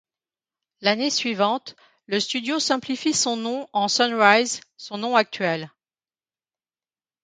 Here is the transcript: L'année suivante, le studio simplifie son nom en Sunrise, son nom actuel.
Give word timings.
L'année 0.79 1.11
suivante, 1.11 1.75
le 2.07 2.19
studio 2.19 2.57
simplifie 2.59 3.13
son 3.13 3.37
nom 3.37 3.67
en 3.71 3.87
Sunrise, 3.87 4.61
son 4.75 4.97
nom 4.97 5.15
actuel. 5.15 5.69